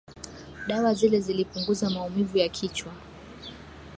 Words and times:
Dawa 0.67 0.93
zile 0.93 1.19
zilipunguza 1.19 1.89
maumivu 1.89 2.37
ya 2.37 2.49
kichwa 2.49 2.93